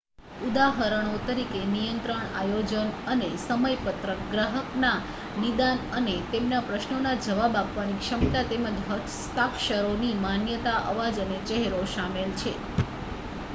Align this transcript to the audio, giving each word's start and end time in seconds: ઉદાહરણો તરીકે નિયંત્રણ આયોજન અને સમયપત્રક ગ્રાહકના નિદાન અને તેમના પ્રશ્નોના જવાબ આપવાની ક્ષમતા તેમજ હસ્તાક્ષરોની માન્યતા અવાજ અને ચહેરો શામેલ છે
ઉદાહરણો 0.41 1.17
તરીકે 1.25 1.59
નિયંત્રણ 1.67 2.31
આયોજન 2.37 2.79
અને 3.07 3.27
સમયપત્રક 3.41 3.99
ગ્રાહકના 4.31 4.95
નિદાન 5.37 5.79
અને 5.95 6.15
તેમના 6.29 6.61
પ્રશ્નોના 6.65 7.15
જવાબ 7.21 7.57
આપવાની 7.57 7.97
ક્ષમતા 8.01 8.43
તેમજ 8.49 8.79
હસ્તાક્ષરોની 8.87 10.15
માન્યતા 10.23 10.79
અવાજ 10.89 11.21
અને 11.21 11.37
ચહેરો 11.47 11.83
શામેલ 11.93 12.33
છે 12.39 12.55